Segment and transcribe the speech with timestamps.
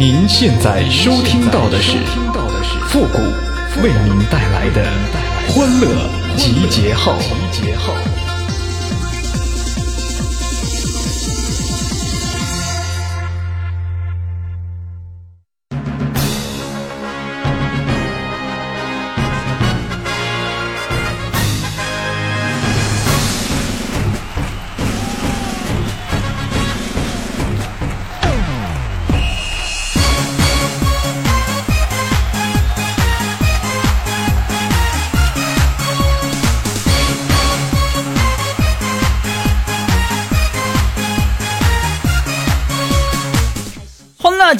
[0.00, 1.98] 您现在收听到的是
[2.88, 3.18] 复古
[3.82, 4.82] 为您带来的
[5.48, 6.08] 欢乐
[6.38, 7.12] 集结号。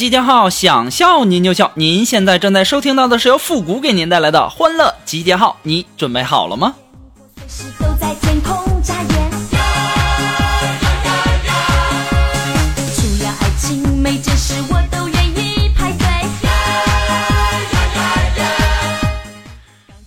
[0.00, 1.72] 集结号，想笑您就笑。
[1.74, 6.74] 您现在正在收听到的是由复古给您带来的欢乐集结号，你准备好了吗？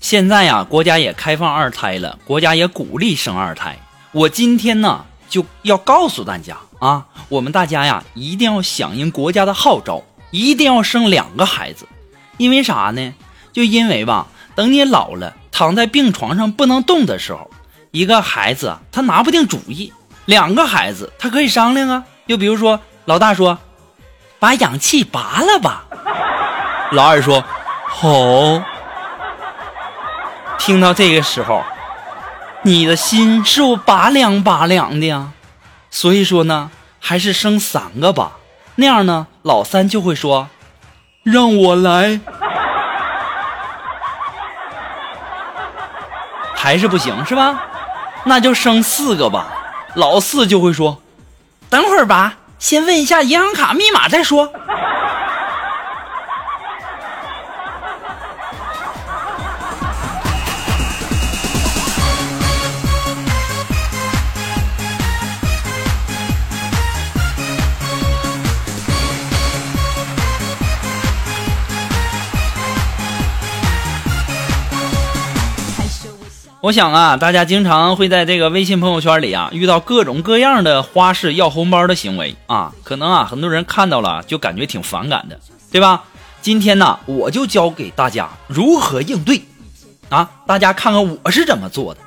[0.02, 3.78] 现在呀，国家也开放二胎了，国家也鼓励生二胎。
[4.12, 11.88] 我今天呢就要告诉大家啊，我们大家呀一定要响应国家的号召，一定要生两个孩子。
[12.36, 13.14] 因为啥呢？
[13.54, 17.50] 就因为吧，等你老了，躺在病床上不能动的时候，
[17.92, 19.94] 一个孩子他拿不定主意，
[20.26, 22.04] 两个孩子他可以商量啊。
[22.28, 23.58] 就比如说，老大说
[24.38, 25.86] ：“把氧气拔了吧。”
[26.92, 27.46] 老二说
[27.88, 28.62] ：“好。”
[30.60, 31.64] 听到这个时候，
[32.64, 35.32] 你的心是不拔凉拔凉的呀？
[35.96, 38.38] 所以说呢，还是生三个吧，
[38.78, 40.50] 那样呢，老三就会说
[41.22, 42.20] ：“让我来。”
[46.58, 47.64] 还是不行是吧？
[48.26, 49.54] 那就生四个吧，
[49.94, 51.00] 老四就会说
[51.70, 54.52] ：“等会儿吧，先问一下银行卡密码再说。”
[76.64, 76.72] 我。
[76.72, 85.38] 想啊，大家经常会在这个微信朋友圈里啊，遇到各种各样的花式要红包的行为啊，可能啊，很多人看到了就感觉挺反感的，
[85.72, 86.06] 对吧？
[86.42, 89.44] 今天呢，我就教给大家如何应对
[90.08, 92.00] 啊，大家看看我是怎么做的。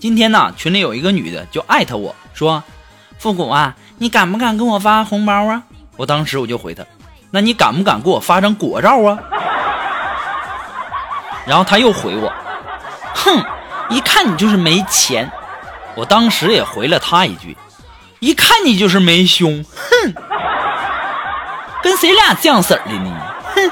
[0.00, 2.62] 今天呢，群里有一个女的就艾特我说
[3.16, 5.62] ：“复古啊，你敢不敢给我发红包啊？”
[5.96, 6.84] 我当时我就回她
[7.30, 9.18] ：“那你敢不敢给我发张果照啊？”
[11.46, 12.30] 然后她又回我
[13.14, 13.42] ：“哼。”
[13.90, 15.30] 一看你就是没钱，
[15.96, 17.56] 我当时也回了他一句
[18.20, 20.14] ：“一看你就是没胸。”哼，
[21.82, 23.20] 跟谁俩这样式儿的呢？
[23.54, 23.70] 哼。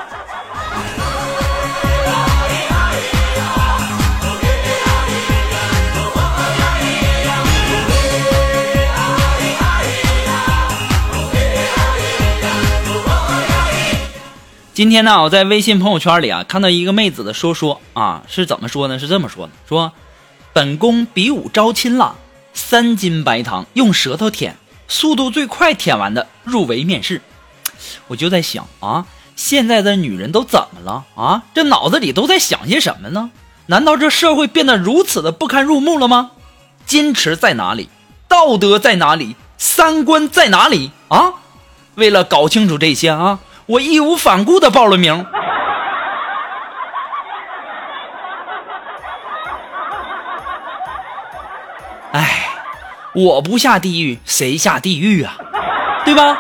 [14.74, 18.98] 今天呢，我在微信朋友圈里啊，看到一个妹子的说说啊，是怎么说呢？
[18.98, 19.92] 是这么说的：说
[20.58, 22.16] 本宫比武招亲了，
[22.52, 24.56] 三斤白糖用舌头舔，
[24.88, 27.22] 速度最快舔完的入围面试。
[28.08, 31.44] 我就在想啊，现在的女人都怎么了啊？
[31.54, 33.30] 这脑子里都在想些什么呢？
[33.66, 36.32] 难道这社会变得如此的不堪入目了吗？
[36.88, 37.88] 矜持在哪里？
[38.26, 39.36] 道德在哪里？
[39.58, 41.34] 三观在哪里啊？
[41.94, 45.24] 为了搞清楚这些啊，我义无反顾的报了名。
[52.12, 52.48] 哎，
[53.14, 55.36] 我不下地狱谁下地狱啊？
[56.04, 56.38] 对吧？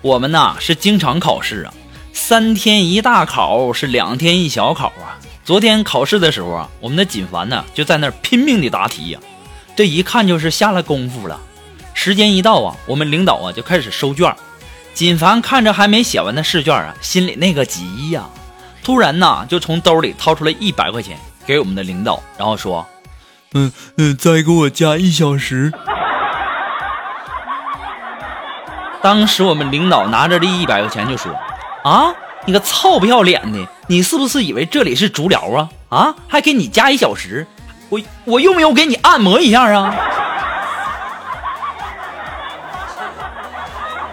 [0.00, 1.72] 我们呐是经常考试啊，
[2.12, 5.18] 三天一大考，是两天一小考啊。
[5.44, 9.20] 昨天考试的时候啊，我们的锦凡呢就在那拼命的答题呀。
[9.78, 11.40] 这一看就是下了功夫了。
[11.94, 14.34] 时间一到啊，我们领导啊就开始收卷。
[14.92, 18.24] 锦凡看着还没写完的试卷啊，心里那个急呀、
[18.82, 21.16] 突然呐就从兜里掏出了一百块钱
[21.46, 22.84] 给我们的领导，然后说
[23.54, 25.72] ：“嗯嗯，再给我加一小时。”
[29.00, 31.32] 当时我们领导拿着这一百块钱就说
[31.88, 32.12] ：“啊，
[32.46, 35.70] 你个臭不要脸的，你是不是以为这里是足疗啊？
[35.88, 37.46] 啊，还给你加一小时，
[37.88, 39.94] 我我用不用给你按摩一下啊？”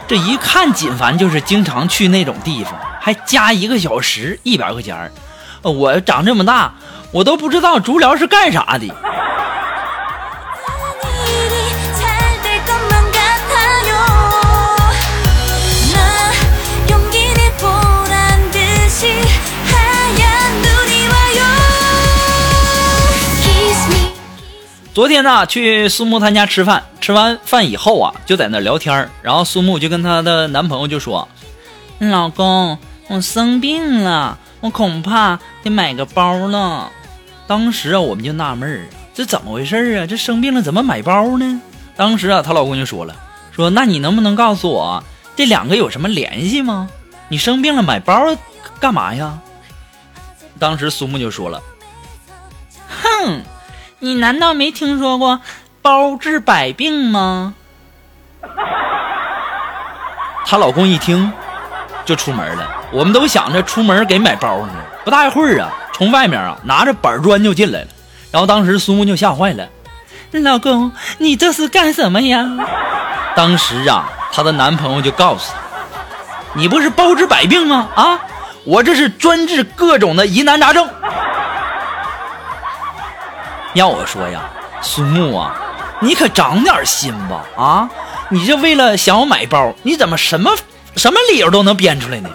[0.08, 5.12] 这一看锦凡就是经常去那种地方，还加一个小时一百块钱。
[5.64, 6.76] 我长这么大，
[7.12, 8.94] 我都不知道足疗是干啥的。
[24.96, 31.28] 昨天呢，去苏木他家吃饭，吃完饭以后啊，就在那聊天儿然后苏木就跟她的男朋友就说
[32.00, 36.90] ：“老公，我生病了，我恐怕得买个包了。”
[37.46, 40.08] 当时啊，我们就纳闷儿，这怎么回事儿啊？
[40.08, 41.62] 这生病了怎么买包呢？
[41.98, 43.14] 当时啊，她老公就说了
[43.52, 45.04] ：“说那你能不能告诉我
[45.36, 46.90] 这两个有什么联系吗？
[47.28, 48.34] 你生病了买包
[48.80, 49.40] 干嘛呀？”
[50.58, 51.62] 当时苏木就说了
[52.88, 53.42] ：“哼。”
[54.00, 55.40] 你难道没听说过
[55.82, 57.54] 包治百病吗？
[60.46, 61.32] 她老公一听
[62.04, 64.74] 就出门了，我们都想着出门给买包呢。
[65.04, 67.88] 不大一会儿啊，从外面啊拿着板砖就进来了，
[68.32, 69.68] 然后当时苏木就吓坏了，
[70.32, 72.46] 老公，你这是干什么呀？
[73.36, 75.60] 当时啊，她的男朋友就告诉她，
[76.54, 77.88] 你不是包治百病吗？
[77.96, 78.20] 啊，
[78.66, 80.88] 我这是专治各种的疑难杂症。
[83.76, 84.40] 要我说呀，
[84.82, 85.54] 苏木啊，
[86.00, 87.90] 你可长点心吧啊，
[88.30, 90.50] 你这为了想要买包，你怎么什么
[90.96, 92.30] 什么理由都能编出来呢？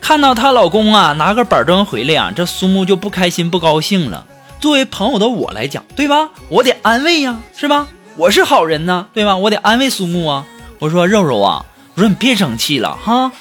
[0.00, 4.26] 看到她老公啊，拿个板砖回来啊，这苏木就不开心不高兴了，
[4.58, 6.30] 作为朋友的我来讲，对吧？
[6.48, 7.86] 我得安慰呀，是吧？
[8.16, 9.36] 我是好人呢，对吧？
[9.36, 10.44] 我得安慰苏木啊。
[10.78, 11.64] 我说肉肉啊，
[11.94, 13.32] 我说你别生气了哈，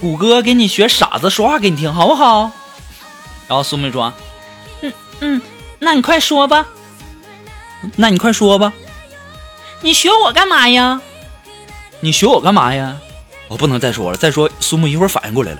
[0.00, 2.50] 谷歌给你学傻子说话给你听，好不好？
[3.48, 4.12] 然后苏木说，
[4.82, 5.42] 嗯嗯，
[5.78, 6.66] 那你快说吧。
[7.96, 8.72] 那你快说吧。
[9.80, 11.00] 你学我干嘛呀？
[12.00, 12.96] 你学我干嘛呀？
[13.48, 15.58] 我不能再说了，再说苏木一会儿反应过来了。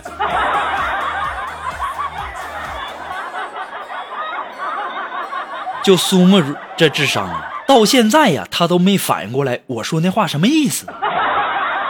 [5.82, 6.40] 就苏木
[6.76, 7.28] 这智商，
[7.66, 10.86] 到现在呀，他都没反应过来我说那话什么意思。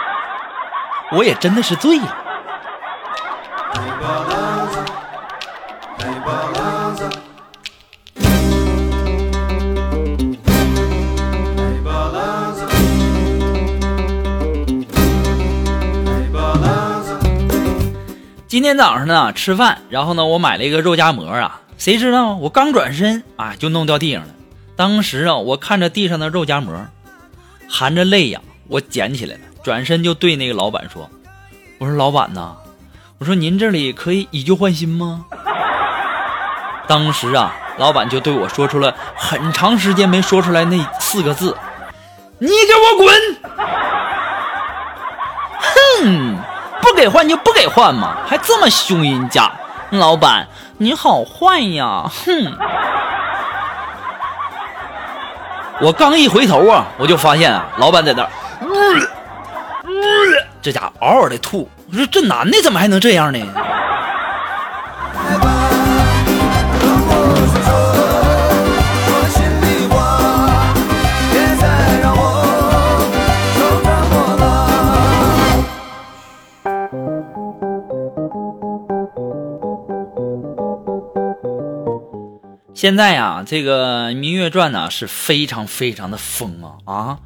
[1.13, 2.19] 我也真的是醉了。
[18.47, 24.29] 今天早上呢吃饭，然后呢我买了一个肉夹馍啊，谁知道我刚转身啊就弄掉地上了。
[24.77, 26.87] 当时啊我看着地上的肉夹馍，
[27.69, 31.09] 含着泪呀、我捡起来了，转身就对那个老板说
[31.79, 32.57] ：“我说老板呐，
[33.19, 35.27] 我说您这里可以以旧换新吗？”
[36.89, 41.57] 当时啊老板就对我说出了很长时间没说出来那四个字
[42.41, 43.15] ：“你给我滚！”
[46.01, 46.39] 哼。
[46.83, 49.53] 不给换就不给换嘛，还这么凶人家，
[49.91, 50.49] 老板
[50.79, 52.11] 你好坏呀！
[52.11, 52.59] 哼！
[55.81, 58.29] 我刚一回头啊，我就发现啊，老板在那儿，
[60.61, 61.69] 这家伙嗷嗷的吐。
[61.91, 63.39] 我说这男的怎么还能这样呢？
[82.75, 87.19] 现在呀、这个《芈月传》呢是非常非常的疯啊啊！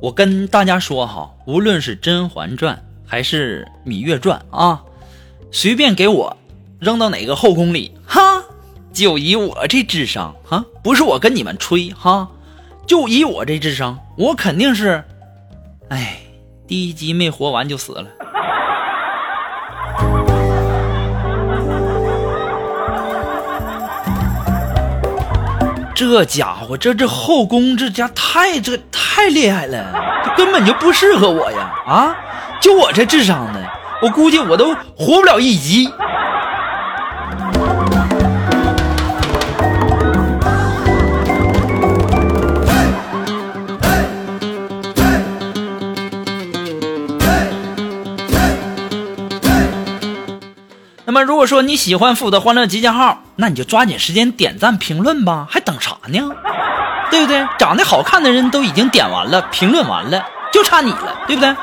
[0.00, 2.76] 我跟大家说哈，无论是《甄嬛传》
[3.08, 4.82] 还是《芈月传》啊，
[5.52, 6.36] 随便给我
[6.80, 8.42] 扔到哪个后宫里，哈，
[8.92, 12.30] 就以我这智商哈，不是我跟你们吹哈，
[12.86, 15.04] 就以我这智商，我肯定是，
[15.90, 16.20] 哎，
[16.66, 18.08] 第一集没活完就死了。
[25.96, 29.82] 这家伙，这这后宫这家太这太厉害了，
[30.22, 31.72] 这根本就不适合我呀！
[31.86, 32.14] 啊，
[32.60, 33.58] 就我这智商呢，
[34.02, 35.90] 我估计我都活不了一集。
[51.46, 56.20] 说你喜欢复古的欢乐集结号，那你就抓紧时间点赞评论吧，还等啥呢？
[57.10, 57.46] 对不对？
[57.58, 61.54] 长得好看的人都已经点完了，评论完了，就差你了，对不对？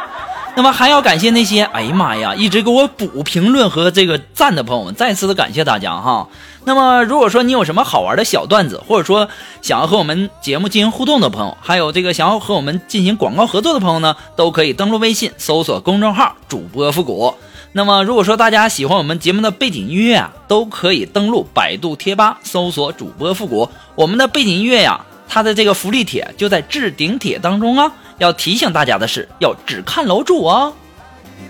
[0.55, 6.27] 那么还要感谢那些，哎呀妈呀，一直给我补评论和这个赞的朋友们，再次的感谢大家哈。
[6.63, 9.27] 那么如果说你有什么好玩的小段子，或者说
[9.61, 17.35] 想要和我们节目进行互动的朋友，还有这个想要和我们进行广告合作的朋友呢，都可以登录微信搜索公众号主播复古。
[17.75, 23.67] 那么如果说大家喜欢我们节目的背景音乐啊，都可以登录百度贴吧搜索主播复古。
[23.95, 27.91] 我们的背景音乐呀、它的这个福利帖就在置顶帖当中啊。
[28.19, 30.71] 要提醒大家的是，要只看楼主哦。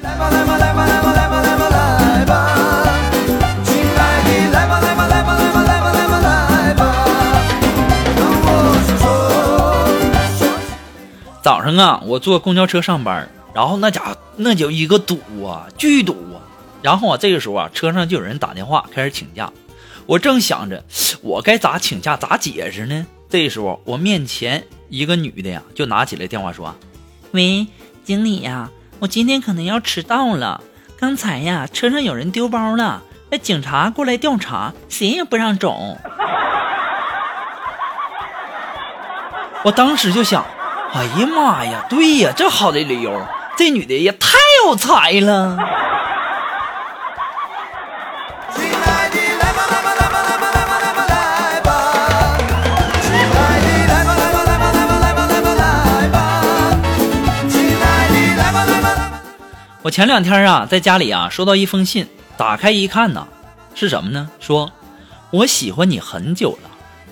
[0.01, 2.55] 来吧来吧来吧来吧来吧来吧来吧，
[3.65, 6.81] 亲爱的，来吧来吧来吧来吧来吧来吧，
[8.15, 9.03] 让我说说
[10.39, 10.47] 说。
[11.41, 14.01] 早上啊，我坐公交车上班，然后那家
[14.35, 16.41] 那叫一个堵啊，巨堵啊。
[16.81, 19.51] 然后啊，这个时候啊，车上就有人打电话开始请假。
[20.05, 20.83] 我正想着
[21.21, 23.05] 我该咋请假咋解释呢？
[23.29, 26.75] 这时候我面前一个女的呀，就拿起来电话说
[27.31, 27.67] ：“喂，
[28.03, 28.69] 经理呀，
[28.99, 30.61] 我今天可能要迟到了。
[30.99, 35.97] 刚才呀，车上有人丢包了，那警察过来调查，谁也不让走。”
[39.63, 40.45] 我当时就想，
[40.93, 45.57] 哎呀妈呀，对呀，这好的理由，这女的也太有才了。
[48.55, 51.67] 亲爱的，来吧来吧来吧来吧来吧来吧来吧，
[53.01, 56.15] 亲爱的，来吧来吧来吧来吧来吧来吧来吧，
[57.47, 59.21] 亲爱的，来吧来吧。
[59.83, 63.27] 我前两天啊，在家里啊收到一封信，打开一看呢，
[63.75, 64.29] 是什么呢？
[64.39, 64.71] 说
[65.29, 66.69] 我喜欢你很久了，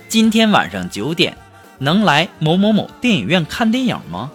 [0.08, 1.38] 今天晚上九点
[1.78, 4.32] 能来某某某电影院看电影吗？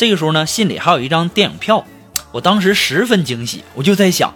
[0.00, 1.84] 这个时候呢，信里还有一张电影票，
[2.32, 4.32] 我当时十分惊喜，我就在想，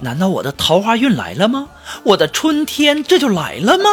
[0.00, 1.68] 难道我的桃花运来了吗？
[2.04, 3.84] 我的春天这就来了吗？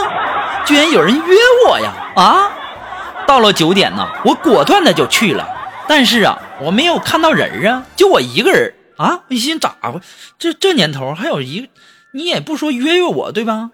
[0.66, 1.36] 居然有人约
[1.68, 1.92] 我呀！
[2.16, 2.50] 啊！
[3.28, 5.46] 到了九点呢，我果断的就去了。
[5.86, 9.24] 但是啊，我没有看到人啊，就我一个人啊。
[9.28, 10.00] 一心咋回？
[10.40, 11.68] 这这年头还有一，
[12.14, 13.72] 你也不说约约我对吧？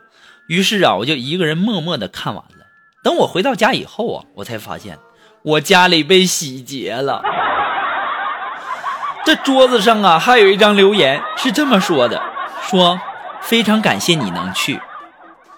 [0.47, 2.65] 于是啊，我就一个人默默的看完了。
[3.03, 4.97] 等我回到家以后啊，我才发现
[5.47, 7.21] 我家里被洗劫了。
[9.23, 12.21] 这桌子上啊，还有一张留言是这么说的：
[12.69, 12.99] 说
[13.39, 14.81] 非常感谢你能去。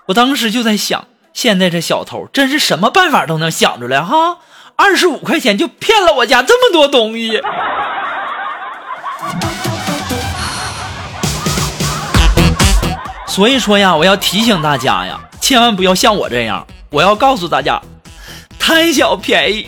[0.05, 4.38] 我当时就在想，现在这小偷真是什么办法都能想出来哈！
[4.75, 7.41] 二十五块钱就骗了我家这么多东西。
[13.25, 16.67] 所以说呀，我要提醒大家呀，千万不要像我这样。
[16.91, 17.81] 我要告诉大家，
[18.60, 19.67] 贪小便宜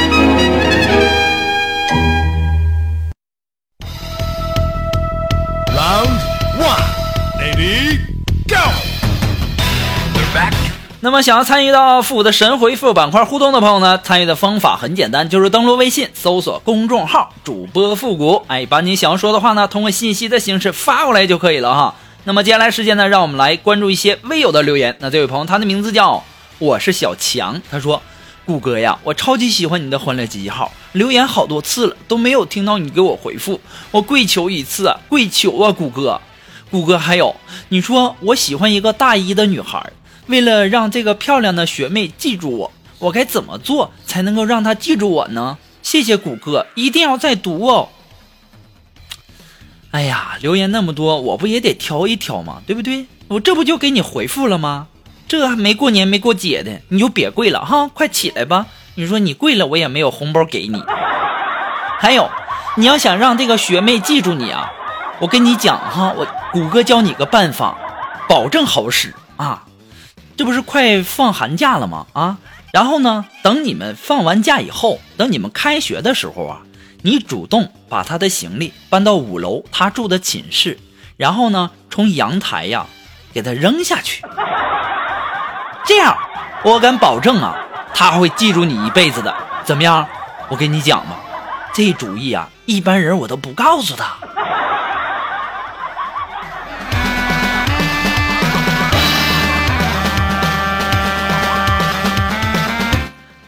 [11.03, 21.95] 那么想要参与到复古的神回复板块互动的朋友呢，参与的方法很简单，就是登录微信搜索公众号主播复古，哎，把你想要说的话呢，通过信息的形式发过来就可以了哈。
[22.23, 24.95] 那么接下来时间呢，让我们来关注一些微友的留言。
[24.99, 26.23] 那这位朋友，他的名字叫
[26.59, 27.99] 我是小强，他说
[28.45, 36.21] ：“谷歌呀，我超级喜欢你的欢乐集结号，留言好多次了都没有听到你给我回复，我跪求一次，跪求啊，谷歌。”
[36.69, 37.35] 谷歌，还有
[37.69, 39.91] 你说我喜欢一个大一的女孩，
[40.31, 45.57] 为了让这个漂亮的学妹记住我，我该怎么做才能够让她记住我呢？
[45.83, 47.89] 谢谢谷歌，一定要再读哦。
[49.91, 52.61] 哎呀，留言那么多，我不也得挑一挑吗？
[52.65, 53.05] 对不对？
[53.27, 54.87] 我这不就给你回复了吗？
[55.27, 58.67] 这还没过年没过节的，你就别跪了哈，快起来吧！
[58.95, 60.81] 你说你跪了，我也没有红包给你。
[61.99, 62.29] 还有，
[62.77, 64.71] 你要想让这个学妹记住你啊，
[65.19, 67.77] 我跟你讲哈，我谷歌教你个办法，
[68.29, 69.63] 保证好使啊！
[70.41, 72.07] 这不是快放寒假了吗？
[72.13, 72.39] 啊，
[72.73, 76.61] 然后呢，等你们放完假以后，等你们开学的时候啊，
[77.03, 80.79] 你主动把他的行李搬到五楼他住的寝室，
[81.15, 82.87] 然后呢，从阳台呀
[83.31, 84.23] 给他扔下去。
[85.85, 86.17] 这样，
[86.63, 87.55] 我敢保证啊，
[87.93, 89.31] 他会记住你一辈子的。
[89.63, 90.07] 怎么样？
[90.49, 91.19] 我跟你讲吧，
[91.71, 94.17] 这主意啊，一般人我都不告诉他。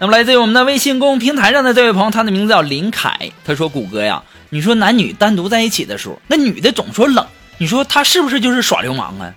[0.04, 7.26] 那么来自于我们的微信公众平台上的这位朋友，他的名字叫林凯，他说：“谷歌呀，你说男女单独在一起的时候，那女的总说冷，
[7.58, 9.34] 你说他是不是就是耍流氓啊？”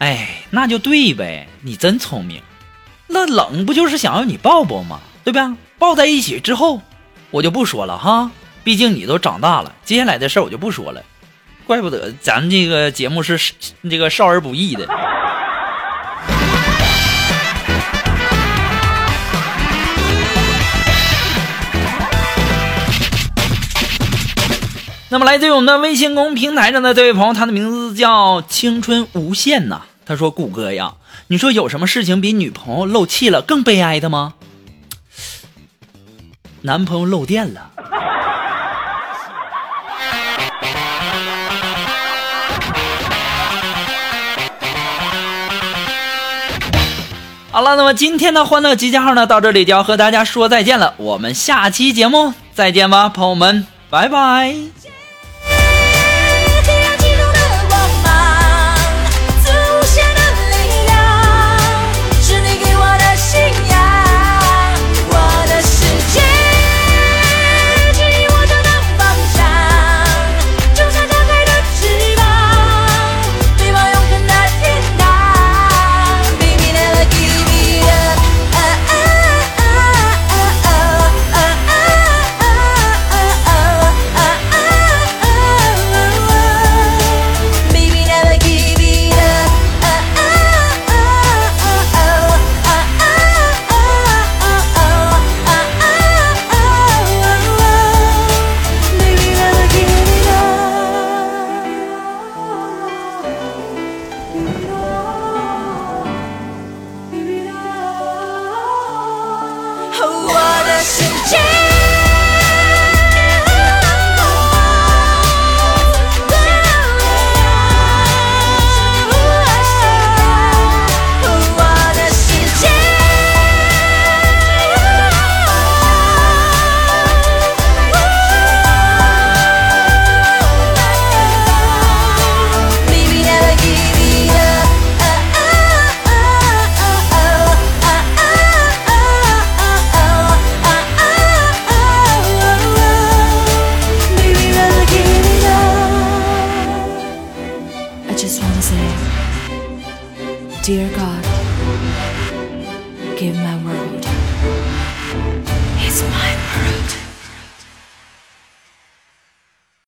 [0.00, 2.40] 哎，那就对呗，你真聪明。
[3.06, 4.98] 那冷不就是想要你抱抱吗？
[5.22, 5.54] 对吧？
[5.78, 6.80] 抱在一起之后，
[7.30, 8.30] 我就不说了哈，
[8.62, 11.02] 毕竟你都长大了，接下来的事儿我就不说了。
[11.66, 13.38] 怪不得咱这个节目是
[13.90, 14.88] 这个少儿不宜的。
[25.10, 29.82] 那么来自于我们的微信公平台上的这位朋友，他的名字叫青春无限呐。
[30.06, 30.94] 他说：“谷歌呀，
[31.28, 34.34] 你说有什么事情比女朋友漏气了更悲哀的吗？
[36.62, 37.70] 男朋友漏电了。
[47.52, 50.94] ”好了，那么今天的欢乐集结号呢，到这里就要和大家说再见了。
[50.96, 54.56] 我们下期节目再见吧，朋友们，拜拜。